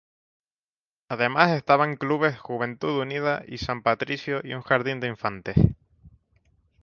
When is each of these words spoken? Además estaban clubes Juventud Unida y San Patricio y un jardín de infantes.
Además 1.09 1.51
estaban 1.51 1.95
clubes 1.95 2.39
Juventud 2.39 3.01
Unida 3.01 3.43
y 3.47 3.59
San 3.59 3.83
Patricio 3.83 4.39
y 4.43 4.53
un 4.55 4.63
jardín 4.63 4.99
de 4.99 5.07
infantes. 5.07 5.55